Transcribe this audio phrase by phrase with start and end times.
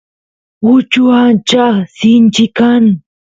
[0.71, 1.65] uchu ancha
[1.95, 2.83] sinchi kan